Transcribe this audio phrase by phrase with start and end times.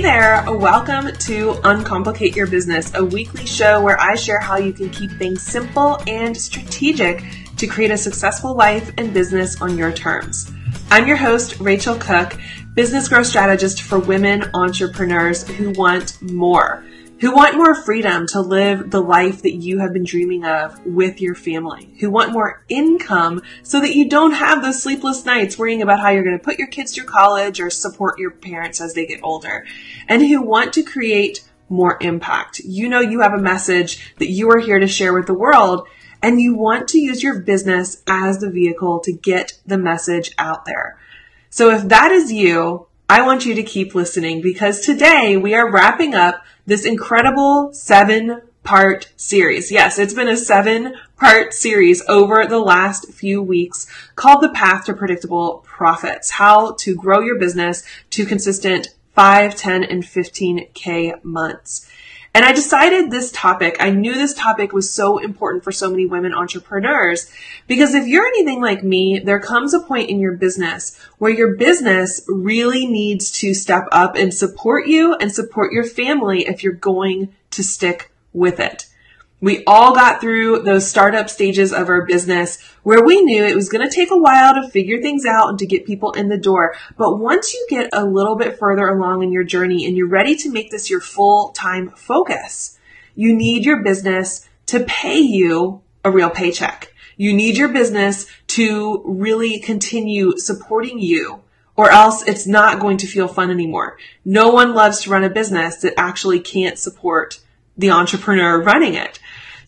[0.00, 4.72] Hey there, welcome to Uncomplicate Your Business, a weekly show where I share how you
[4.72, 7.22] can keep things simple and strategic
[7.58, 10.50] to create a successful life and business on your terms.
[10.90, 12.40] I'm your host, Racheal Cook,
[12.72, 16.82] business growth strategist for women entrepreneurs who want more
[17.20, 21.20] who want more freedom to live the life that you have been dreaming of with
[21.20, 25.82] your family, who want more income so that you don't have those sleepless nights worrying
[25.82, 28.94] about how you're going to put your kids through college or support your parents as
[28.94, 29.66] they get older,
[30.08, 32.58] and who want to create more impact.
[32.60, 35.86] You know you have a message that you are here to share with the world
[36.22, 40.64] and you want to use your business as the vehicle to get the message out
[40.64, 40.98] there.
[41.48, 45.70] So if that is you, I want you to keep listening because today we are
[45.70, 49.72] wrapping up this incredible seven part series.
[49.72, 54.84] Yes, it's been a seven part series over the last few weeks called The Path
[54.84, 56.30] to Predictable Profits.
[56.30, 61.90] How to grow your business to consistent 5, 10, and 15K months.
[62.32, 66.06] And I decided this topic, I knew this topic was so important for so many
[66.06, 67.30] women entrepreneurs
[67.66, 71.56] because if you're anything like me, there comes a point in your business where your
[71.56, 76.72] business really needs to step up and support you and support your family if you're
[76.72, 78.86] going to stick with it.
[79.40, 83.70] We all got through those startup stages of our business where we knew it was
[83.70, 86.36] going to take a while to figure things out and to get people in the
[86.36, 86.74] door.
[86.98, 90.36] But once you get a little bit further along in your journey and you're ready
[90.36, 92.78] to make this your full time focus,
[93.14, 96.92] you need your business to pay you a real paycheck.
[97.16, 101.42] You need your business to really continue supporting you
[101.76, 103.96] or else it's not going to feel fun anymore.
[104.24, 107.40] No one loves to run a business that actually can't support
[107.76, 109.18] the entrepreneur running it.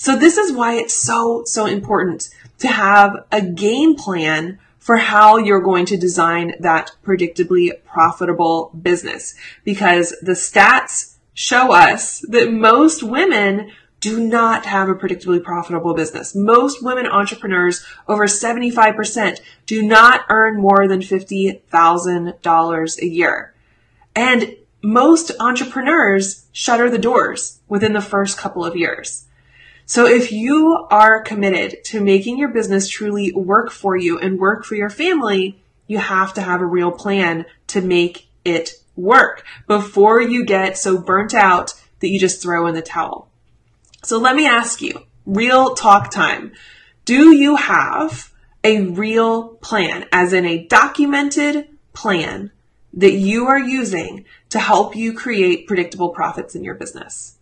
[0.03, 5.37] So this is why it's so, so important to have a game plan for how
[5.37, 13.05] you're going to design that predictably profitable business because the stats show us that most
[13.05, 16.35] women do not have a predictably profitable business.
[16.35, 23.55] Most women entrepreneurs, over 75%, do not earn more than $50,000 a year.
[24.17, 29.27] And most entrepreneurs shutter the doors within the first couple of years.
[29.93, 34.65] So if you are committed to making your business truly work for you and work
[34.65, 40.23] for your family, you have to have a real plan to make it work before
[40.23, 43.29] you get so burnt out that you just throw in the towel.
[44.03, 46.53] So let me ask you, real talk time.
[47.05, 48.33] Do you have
[48.65, 52.51] a real plan, as in a documented plan
[52.95, 57.37] that you are using to help you create predictable profits in your business?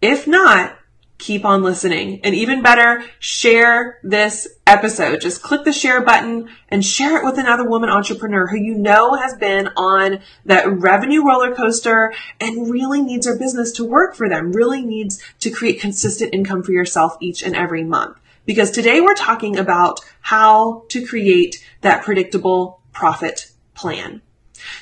[0.00, 0.78] If not,
[1.18, 2.20] keep on listening.
[2.22, 5.20] And even better, share this episode.
[5.20, 9.14] Just click the share button and share it with another woman entrepreneur who you know
[9.14, 14.28] has been on that revenue roller coaster and really needs her business to work for
[14.28, 18.16] them, really needs to create consistent income for yourself each and every month.
[18.46, 24.22] Because today we're talking about how to create that predictable profit plan.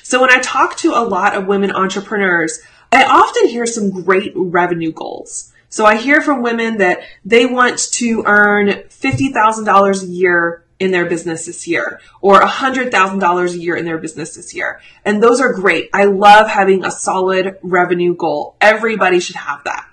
[0.03, 2.59] So when I talk to a lot of women entrepreneurs,
[2.91, 5.53] I often hear some great revenue goals.
[5.69, 11.05] So I hear from women that they want to earn $50,000 a year in their
[11.05, 14.79] business this year or $100,000 a year in their business this year.
[15.03, 15.89] And those are great.
[15.93, 18.55] I love having a solid revenue goal.
[18.61, 19.87] Everybody should have that.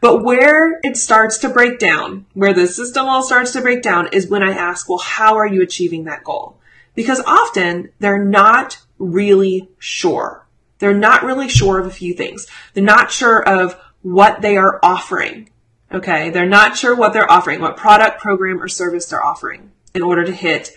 [0.00, 4.08] But where it starts to break down, where the system all starts to break down
[4.12, 6.58] is when I ask, well, how are you achieving that goal?
[6.94, 10.46] Because often they're not really sure.
[10.78, 12.46] They're not really sure of a few things.
[12.74, 15.48] They're not sure of what they are offering.
[15.90, 16.30] Okay.
[16.30, 20.24] They're not sure what they're offering, what product, program, or service they're offering in order
[20.24, 20.70] to hit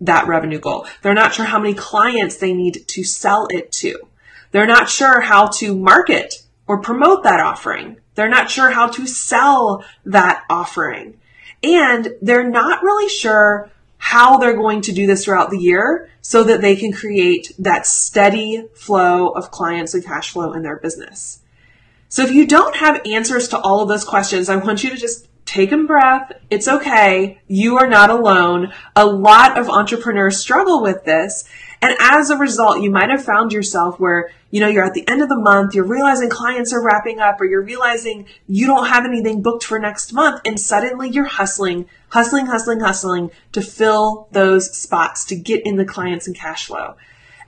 [0.00, 0.86] that revenue goal.
[1.02, 3.98] They're not sure how many clients they need to sell it to.
[4.50, 7.96] They're not sure how to market or promote that offering.
[8.14, 11.18] They're not sure how to sell that offering.
[11.62, 16.44] And they're not really sure how they're going to do this throughout the year so
[16.44, 21.40] that they can create that steady flow of clients and cash flow in their business.
[22.14, 24.96] So if you don't have answers to all of those questions, I want you to
[24.96, 26.30] just take a breath.
[26.48, 27.40] It's okay.
[27.48, 28.72] You are not alone.
[28.94, 31.42] A lot of entrepreneurs struggle with this.
[31.82, 35.08] And as a result, you might have found yourself where, you know, you're at the
[35.08, 38.86] end of the month, you're realizing clients are wrapping up, or you're realizing you don't
[38.86, 44.28] have anything booked for next month, and suddenly you're hustling, hustling, hustling, hustling to fill
[44.30, 46.94] those spots to get in the clients and cash flow.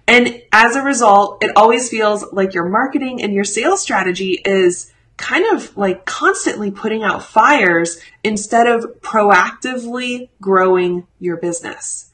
[0.08, 4.92] And as a result, it always feels like your marketing and your sales strategy is
[5.16, 12.10] kind of like constantly putting out fires instead of proactively growing your business.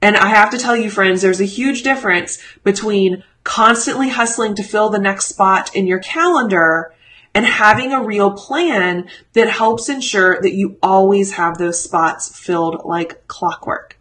[0.00, 4.62] And I have to tell you, friends, there's a huge difference between constantly hustling to
[4.62, 6.94] fill the next spot in your calendar
[7.34, 12.82] and having a real plan that helps ensure that you always have those spots filled
[12.84, 13.93] like clockwork.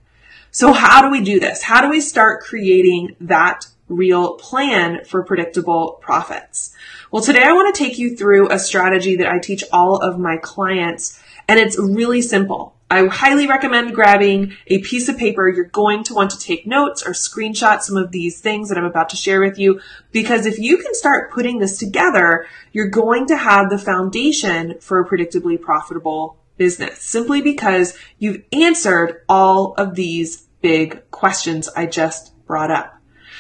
[0.56, 1.64] So how do we do this?
[1.64, 6.76] How do we start creating that real plan for predictable profits?
[7.10, 10.20] Well, today I want to take you through a strategy that I teach all of
[10.20, 11.20] my clients
[11.50, 12.76] and it's really simple.
[12.92, 15.50] I highly recommend grabbing a piece of paper.
[15.50, 18.86] You're going to want to take notes or screenshot some of these things that I'm
[18.86, 23.26] about to share with you because if you can start putting this together, you're going
[23.26, 29.96] to have the foundation for a predictably profitable business simply because you've answered all of
[29.96, 32.94] these big questions I just brought up.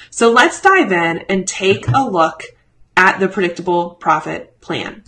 [0.09, 2.43] So let's dive in and take a look
[2.95, 5.03] at the predictable profit plan.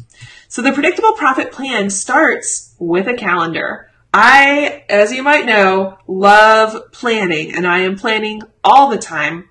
[0.47, 3.91] So the predictable profit plan starts with a calendar.
[4.13, 9.49] I, as you might know, love planning and I am planning all the time.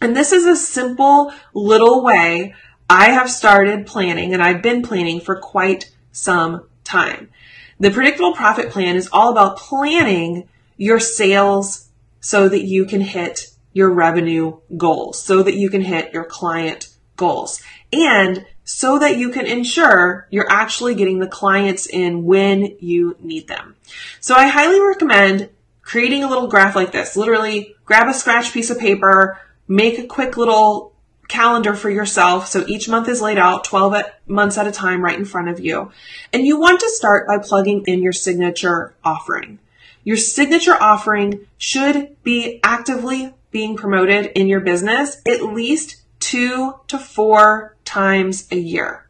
[0.00, 2.54] And this is a simple little way
[2.88, 7.30] I have started planning and I've been planning for quite some time.
[7.80, 11.88] The predictable profit plan is all about planning your sales
[12.20, 16.88] so that you can hit your revenue goals, so that you can hit your client
[17.16, 23.16] goals, and so that you can ensure you're actually getting the clients in when you
[23.20, 23.76] need them.
[24.20, 25.50] So I highly recommend
[25.82, 27.16] creating a little graph like this.
[27.16, 30.92] Literally grab a scratch piece of paper, make a quick little
[31.28, 32.48] calendar for yourself.
[32.48, 35.60] So each month is laid out 12 months at a time right in front of
[35.60, 35.92] you.
[36.32, 39.58] And you want to start by plugging in your signature offering.
[40.04, 46.98] Your signature offering should be actively being promoted in your business at least two to
[46.98, 49.06] four times a year.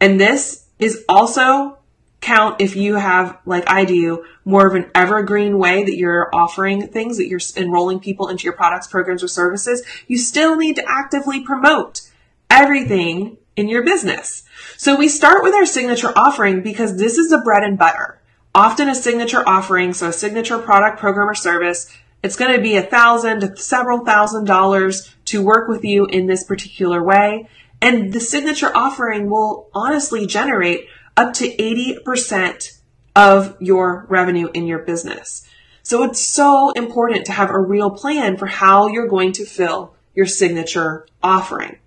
[0.00, 1.78] And this is also
[2.26, 6.88] count if you have, like I do, more of an evergreen way that you're offering
[6.88, 9.82] things, that you're enrolling people into your products, programs, or services.
[10.08, 12.02] You still need to actively promote
[12.50, 14.42] everything in your business.
[14.76, 18.20] So we start with our signature offering because this is the bread and butter.
[18.54, 21.90] Often a signature offering, so a signature product, program, or service,
[22.22, 26.26] it's going to be a thousand to several thousand dollars to work with you in
[26.26, 27.48] this particular way.
[27.80, 32.80] And the signature offering will honestly generate up to 80%
[33.14, 35.48] of your revenue in your business.
[35.82, 39.94] So it's so important to have a real plan for how you're going to fill
[40.14, 41.78] your signature offering.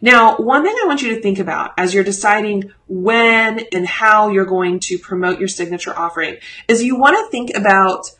[0.00, 4.30] Now, one thing I want you to think about as you're deciding when and how
[4.30, 6.36] you're going to promote your signature offering
[6.68, 8.10] is you want to think about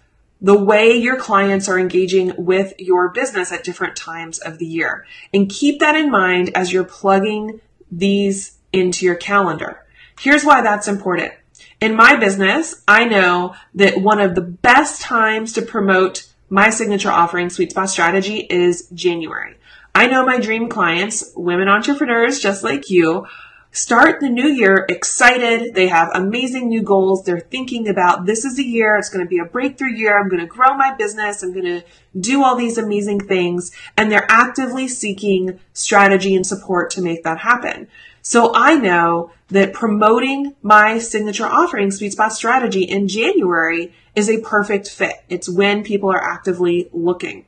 [0.41, 5.05] the way your clients are engaging with your business at different times of the year.
[5.35, 7.61] And keep that in mind as you're plugging
[7.91, 9.85] these into your calendar.
[10.20, 11.32] Here's why that's important.
[11.81, 17.11] In my business, I know that one of the best times to promote my signature
[17.11, 19.56] offering, Sweet Spot Strategy, is January.
[19.94, 23.26] I know my dream clients, women entrepreneurs just like you,
[23.70, 25.75] start the new year excited.
[25.75, 27.25] They have amazing new goals.
[27.25, 28.97] They're thinking about this is a year.
[28.97, 30.19] It's going to be a breakthrough year.
[30.19, 31.43] I'm going to grow my business.
[31.43, 31.85] I'm going to
[32.19, 33.70] do all these amazing things.
[33.97, 37.88] And they're actively seeking strategy and support to make that happen.
[38.29, 44.43] So I know that promoting my signature offering, Sweet Spot Strategy in January is a
[44.43, 45.15] perfect fit.
[45.31, 47.47] It's when people are actively looking.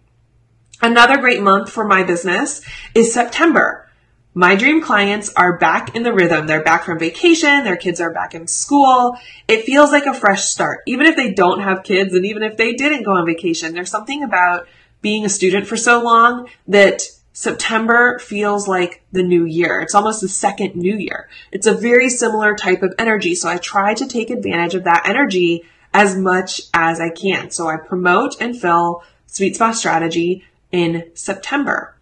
[0.81, 2.62] Another great month for my business
[2.94, 3.91] is September.
[4.32, 6.46] My dream clients are back in the rhythm.
[6.46, 7.63] They're back from vacation.
[7.63, 9.19] Their kids are back in school.
[9.49, 10.79] It feels like a fresh start.
[10.87, 13.91] Even if they don't have kids and even if they didn't go on vacation, there's
[13.91, 14.67] something about
[15.03, 17.03] being a student for so long that
[17.41, 19.81] September feels like the new year.
[19.81, 21.27] It's almost the second new year.
[21.51, 23.35] It's a very similar type of energy.
[23.35, 27.51] So I try to take advantage of that energy as much as I can.
[27.51, 31.97] So I promote and fill Sweet Spot Strategy in September.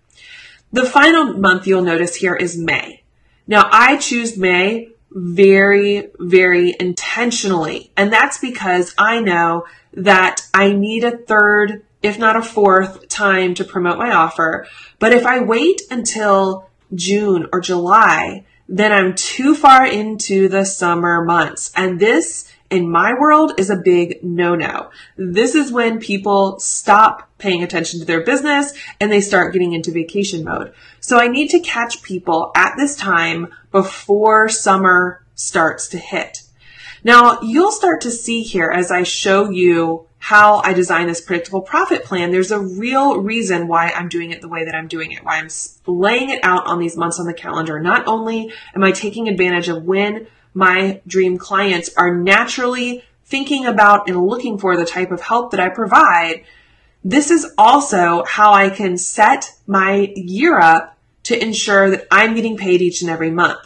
[0.72, 3.04] The final month you'll notice here is May.
[3.46, 7.92] Now I choose May very, very intentionally.
[7.96, 13.54] And that's because I know that I need a third, if not a fourth time
[13.54, 14.66] to promote my offer.
[14.98, 21.24] But if I wait until June or July, then I'm too far into the summer
[21.24, 21.72] months.
[21.74, 24.90] And this in my world is a big no-no.
[25.16, 29.90] This is when people stop paying attention to their business and they start getting into
[29.90, 30.74] vacation mode.
[31.00, 36.42] So I need to catch people at this time before summer starts to hit.
[37.04, 41.60] Now you'll start to see here as I show you how I design this predictable
[41.60, 45.12] profit plan, there's a real reason why I'm doing it the way that I'm doing
[45.12, 45.48] it, why I'm
[45.86, 47.78] laying it out on these months on the calendar.
[47.80, 54.08] Not only am I taking advantage of when my dream clients are naturally thinking about
[54.08, 56.44] and looking for the type of help that I provide,
[57.04, 62.56] this is also how I can set my year up to ensure that I'm getting
[62.56, 63.58] paid each and every month.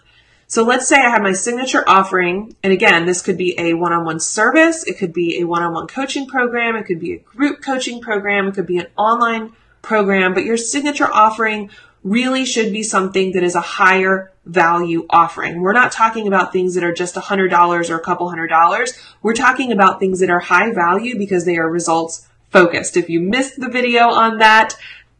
[0.52, 4.20] So let's say I have my signature offering, and again, this could be a one-on-one
[4.20, 8.48] service, it could be a one-on-one coaching program, it could be a group coaching program,
[8.48, 11.70] it could be an online program, but your signature offering
[12.04, 15.62] really should be something that is a higher value offering.
[15.62, 18.92] We're not talking about things that are just $100 or a couple hundred dollars.
[19.22, 22.98] We're talking about things that are high value because they are results focused.
[22.98, 24.76] If you missed the video on that,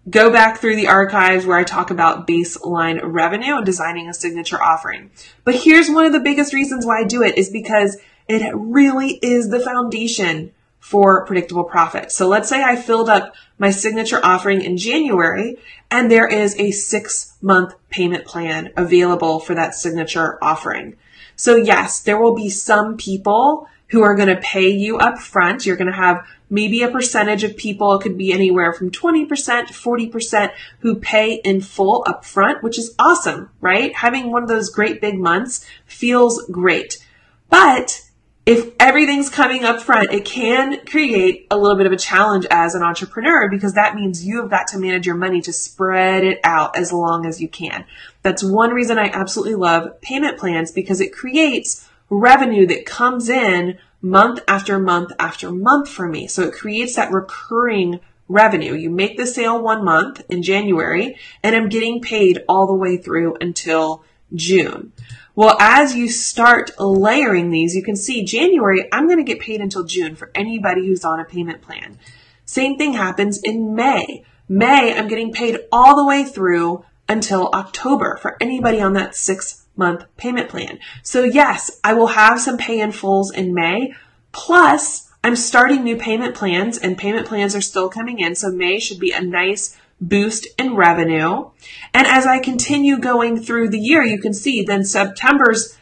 [0.09, 4.61] go back through the archives where I talk about baseline revenue and designing a signature
[4.61, 5.11] offering.
[5.45, 7.97] But here's one of the biggest reasons why I do it is because
[8.29, 12.11] it really is the foundation for predictable profit.
[12.11, 15.59] So let's say I filled up my signature offering in January
[15.91, 20.97] and there is a six month payment plan available for that signature offering.
[21.37, 25.67] So yes, there will be some people who are going to pay you up front.
[25.67, 29.27] You're going to have maybe a percentage of people, could be anywhere from 20%
[29.67, 33.95] to 40% who pay in full upfront, which is awesome, right?
[33.97, 37.05] Having one of those great big months feels great.
[37.49, 38.03] But
[38.45, 42.75] if everything's coming up front, it can create a little bit of a challenge as
[42.75, 46.41] an entrepreneur because that means you have got to manage your money to spread it
[46.45, 47.87] out as long as you can.
[48.23, 53.79] That's one reason I absolutely love payment plans because it creates revenue that comes in
[54.03, 56.27] month after month after month for me.
[56.27, 58.75] So it creates that recurring revenue.
[58.75, 62.97] You make the sale one month in January and I'm getting paid all the way
[62.97, 64.05] through until
[64.35, 64.93] June.
[65.35, 69.61] Well, as you start layering these, you can see January, I'm going to get paid
[69.61, 71.99] until June for anybody who's on a payment plan.
[72.45, 74.25] Same thing happens in May.
[74.49, 79.62] May, I'm getting paid all the way through until October for anybody on that six
[79.76, 80.79] month payment plan.
[81.02, 83.95] So yes, I will have some pay in fulls in May.
[84.33, 88.35] Plus, I'm starting new payment plans and payment plans are still coming in.
[88.35, 91.50] So May should be a nice boost in revenue.
[91.95, 95.79] And as I continue going through the year, you can see then September's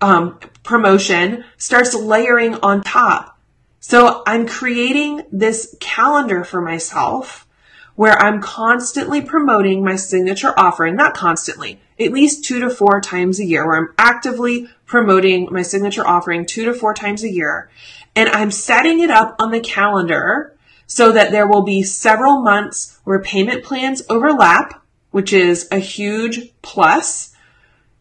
[0.00, 3.38] um, promotion starts layering on top.
[3.80, 7.46] So I'm creating this calendar for myself
[7.96, 13.38] where I'm constantly promoting my signature offering, not constantly, at least two to four times
[13.38, 17.70] a year, where I'm actively promoting my signature offering two to four times a year.
[18.16, 20.54] And I'm setting it up on the calendar
[20.86, 26.52] so that there will be several months where payment plans overlap, which is a huge
[26.62, 27.34] plus.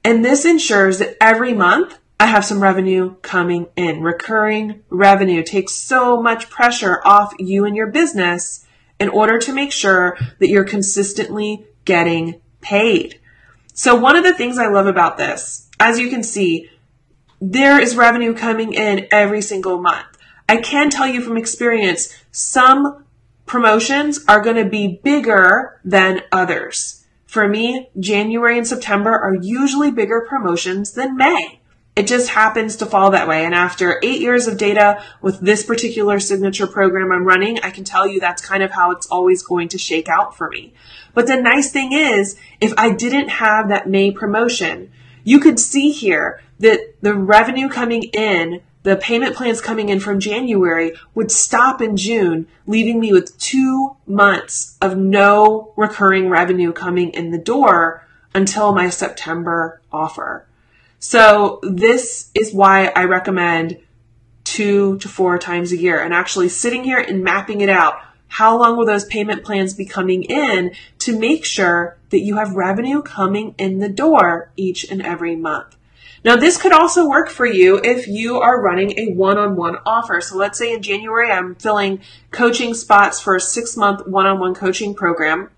[0.03, 4.01] And this ensures that every month I have some revenue coming in.
[4.01, 8.65] Recurring revenue takes so much pressure off you and your business
[8.99, 13.19] in order to make sure that you're consistently getting paid.
[13.73, 16.69] So one of the things I love about this, as you can see,
[17.41, 20.05] there is revenue coming in every single month.
[20.47, 23.03] I can tell you from experience, some
[23.47, 27.03] promotions are going to be bigger than others.
[27.25, 31.59] For me, January and September are usually bigger promotions than May.
[31.95, 33.43] It just happens to fall that way.
[33.43, 37.83] And after eight years of data with this particular signature program I'm running, I can
[37.83, 40.73] tell you that's kind of how it's always going to shake out for me.
[41.13, 44.91] But the nice thing is, if I didn't have that May promotion,
[45.23, 50.19] you could see here that the revenue coming in, the payment plans coming in from
[50.19, 57.11] January would stop in June, leaving me with two months of no recurring revenue coming
[57.11, 60.45] in the door until my September offer.
[60.99, 63.77] So this is why I recommend
[64.43, 68.01] two to four times a year and actually sitting here and mapping it out.
[68.33, 72.55] How long will those payment plans be coming in to make sure that you have
[72.55, 75.75] revenue coming in the door each and every month?
[76.25, 80.19] Now, this could also work for you if you are running a one-on-one offer.
[80.19, 84.95] So let's say in January, I'm filling coaching spots for a six month one-on-one coaching
[84.95, 85.51] program.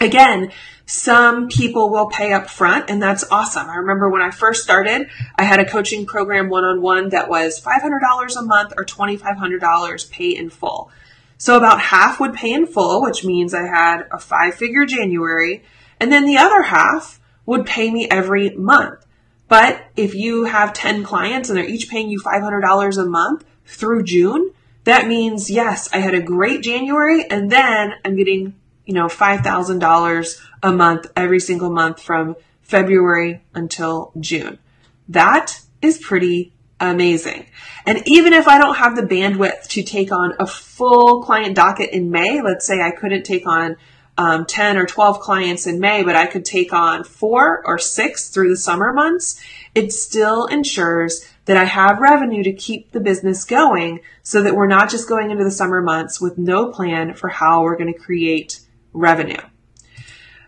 [0.00, 0.52] Again,
[0.86, 3.68] some people will pay up front and that's awesome.
[3.68, 7.28] I remember when I first started, I had a coaching program one on one that
[7.28, 10.92] was $500 a month or $2,500 pay in full.
[11.38, 15.64] So about half would pay in full, which means I had a five figure January
[16.00, 19.06] and then the other half would pay me every month.
[19.48, 24.02] But if you have 10 clients and they're each paying you $500 a month through
[24.02, 24.50] June,
[24.84, 28.54] that means yes, I had a great January and then I'm getting
[28.86, 34.58] you know, $5,000 a month every single month from February until June.
[35.08, 37.46] That is pretty amazing.
[37.84, 41.90] And even if I don't have the bandwidth to take on a full client docket
[41.90, 43.76] in May, let's say I couldn't take on
[44.18, 48.30] um, 10 or 12 clients in May, but I could take on four or six
[48.30, 49.40] through the summer months,
[49.74, 54.66] it still ensures that I have revenue to keep the business going so that we're
[54.66, 57.98] not just going into the summer months with no plan for how we're going to
[57.98, 58.60] create
[58.92, 59.40] revenue.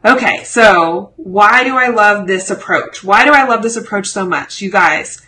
[0.05, 3.05] Okay, so why do I love this approach?
[3.05, 4.63] Why do I love this approach so much?
[4.63, 5.21] You guys,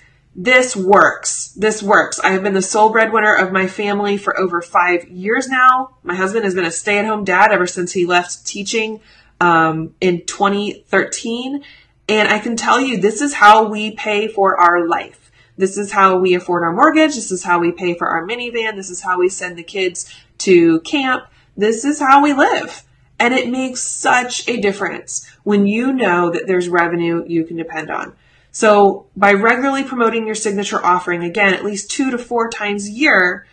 [0.42, 1.48] this works.
[1.48, 2.18] This works.
[2.18, 5.96] I have been the sole breadwinner of my family for over five years now.
[6.02, 9.00] My husband has been a stay at home dad ever since he left teaching
[9.38, 11.62] um, in 2013.
[12.08, 15.30] And I can tell you, this is how we pay for our life.
[15.58, 17.16] This is how we afford our mortgage.
[17.16, 18.76] This is how we pay for our minivan.
[18.76, 21.24] This is how we send the kids to camp.
[21.54, 22.84] This is how we live.
[23.18, 27.90] And it makes such a difference when you know that there's revenue you can depend
[27.90, 28.16] on.
[28.52, 32.92] So by regularly promoting your signature offering, again, at least two to four times a
[32.92, 33.46] year,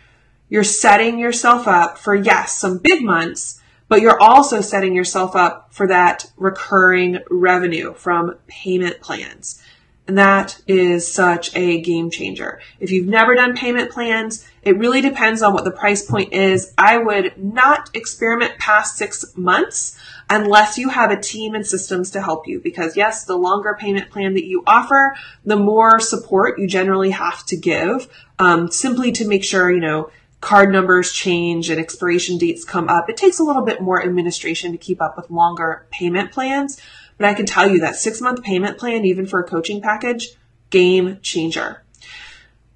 [0.48, 5.72] you're setting yourself up for, yes, some big months, but you're also setting yourself up
[5.72, 9.62] for that recurring revenue from payment plans.
[10.08, 12.60] And that is such a game changer.
[12.80, 16.72] If you've never done payment plans, it really depends on what the price point is.
[16.78, 20.00] I would not experiment past six months
[20.30, 22.58] unless you have a team and systems to help you.
[22.58, 27.44] Because yes, the longer payment plan that you offer, the more support you generally have
[27.44, 30.10] to give, um, simply to make sure, you know,
[30.40, 33.10] card numbers change and expiration dates come up.
[33.10, 36.80] It takes a little bit more administration to keep up with longer payment plans.
[37.18, 40.30] But I can tell you that six month payment plan, even for a coaching package,
[40.70, 41.82] game changer.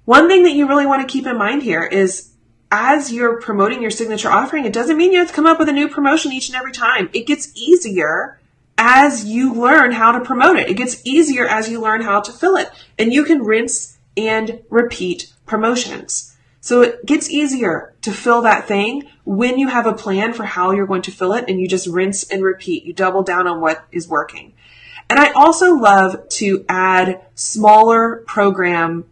[0.05, 2.33] One thing that you really want to keep in mind here is
[2.69, 5.69] as you're promoting your signature offering, it doesn't mean you have to come up with
[5.69, 7.09] a new promotion each and every time.
[7.13, 8.39] It gets easier
[8.77, 10.69] as you learn how to promote it.
[10.69, 12.69] It gets easier as you learn how to fill it.
[12.99, 16.32] And you can rinse and repeat promotions.
[16.63, 20.71] So it gets easier to fill that thing when you have a plan for how
[20.71, 22.85] you're going to fill it and you just rinse and repeat.
[22.85, 24.53] You double down on what is working.
[25.09, 29.03] And I also love to add smaller program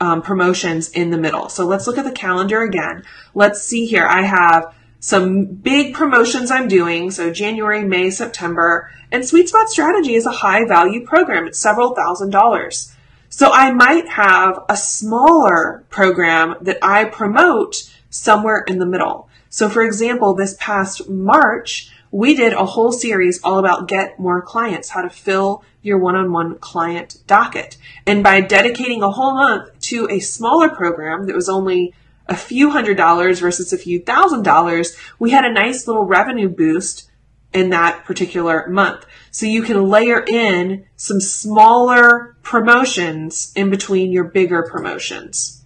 [0.00, 1.50] um, promotions in the middle.
[1.50, 3.04] So let's look at the calendar again.
[3.34, 4.06] Let's see here.
[4.06, 7.10] I have some big promotions I'm doing.
[7.10, 8.90] So January, May, September.
[9.12, 11.46] And Sweet Spot Strategy is a high value program.
[11.46, 12.95] It's several thousand dollars.
[13.36, 19.28] So I might have a smaller program that I promote somewhere in the middle.
[19.50, 24.40] So for example, this past March, we did a whole series all about get more
[24.40, 27.76] clients, how to fill your one-on-one client docket.
[28.06, 31.92] And by dedicating a whole month to a smaller program that was only
[32.28, 36.48] a few hundred dollars versus a few thousand dollars, we had a nice little revenue
[36.48, 37.10] boost
[37.52, 39.06] in that particular month.
[39.30, 45.64] So you can layer in some smaller promotions in between your bigger promotions.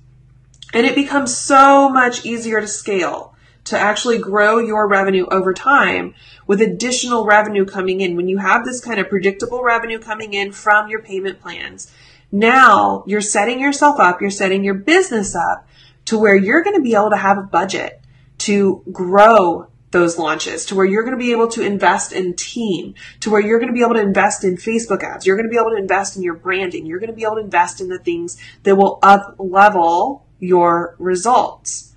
[0.73, 6.14] And it becomes so much easier to scale to actually grow your revenue over time
[6.47, 8.16] with additional revenue coming in.
[8.16, 11.93] When you have this kind of predictable revenue coming in from your payment plans,
[12.33, 15.69] now you're setting yourself up, you're setting your business up
[16.07, 18.01] to where you're going to be able to have a budget
[18.38, 22.94] to grow those launches to where you're going to be able to invest in team,
[23.20, 25.26] to where you're going to be able to invest in Facebook ads.
[25.26, 26.87] You're going to be able to invest in your branding.
[26.87, 30.96] You're going to be able to invest in the things that will up level your
[30.98, 31.94] results.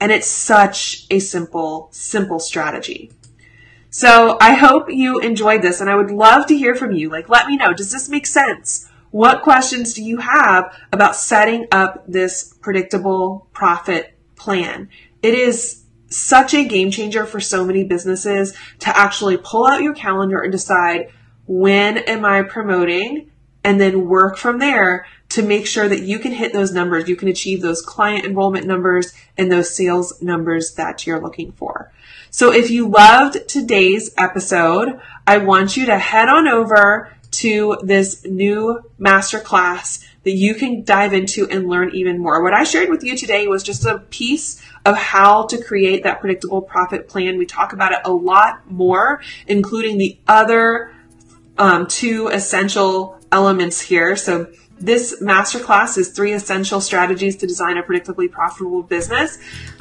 [0.00, 3.12] And it's such a simple, simple strategy.
[3.90, 7.10] So I hope you enjoyed this and I would love to hear from you.
[7.10, 7.72] Like, let me know.
[7.72, 8.90] Does this make sense?
[9.12, 14.88] What questions do you have about setting up this predictable profit plan?
[15.22, 15.83] It is
[16.14, 20.52] such a game changer for so many businesses to actually pull out your calendar and
[20.52, 21.10] decide
[21.46, 23.30] when am I promoting
[23.62, 27.08] and then work from there to make sure that you can hit those numbers.
[27.08, 31.90] You can achieve those client enrollment numbers and those sales numbers that you're looking for.
[32.30, 38.24] So if you loved today's episode, I want you to head on over to this
[38.24, 42.42] new masterclass that you can dive into and learn even more.
[42.42, 46.20] What I shared with you today was just a piece of how to create that
[46.20, 47.38] predictable profit plan.
[47.38, 50.94] We talk about it a lot more, including the other
[51.56, 54.16] um, two essential elements here.
[54.16, 59.38] So this masterclass is three essential strategies to design a predictably profitable business.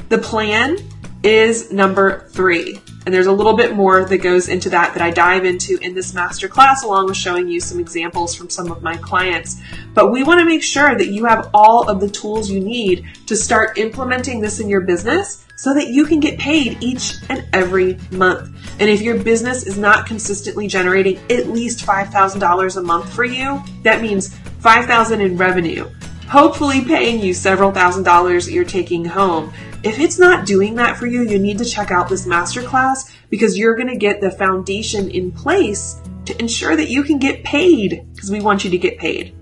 [0.10, 0.78] The plan
[1.24, 2.80] is number three.
[3.06, 5.94] And there's a little bit more that goes into that that I dive into in
[5.94, 9.60] this master class, along with showing you some examples from some of my clients.
[9.94, 13.06] But we want to make sure that you have all of the tools you need
[13.28, 17.46] to start implementing this in your business so that you can get paid each and
[17.54, 18.50] every month.
[18.80, 23.62] And if your business is not consistently generating at least $5,000 a month for you,
[23.84, 25.90] that means 5,000 in revenue,
[26.28, 29.54] hopefully paying you several thousand dollars you're taking home.
[29.84, 33.58] If it's not doing that for you, you need to check out this masterclass because
[33.58, 38.06] you're going to get the foundation in place to ensure that you can get paid
[38.14, 39.36] because we want you to get paid.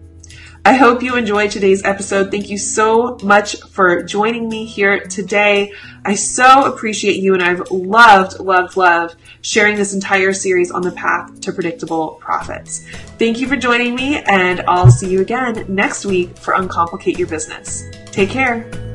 [0.64, 2.30] I hope you enjoyed today's episode.
[2.30, 5.74] Thank you so much for joining me here today.
[6.06, 10.92] I so appreciate you and I've loved, loved, loved sharing this entire series on the
[10.92, 12.88] path to predictable profits.
[13.18, 17.28] Thank you for joining me and I'll see you again next week for Uncomplicate Your
[17.28, 17.84] Business.
[18.12, 18.91] Take care.